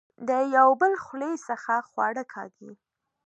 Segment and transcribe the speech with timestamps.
[0.27, 2.71] د يو بل خولې څخه خواړۀ کاږي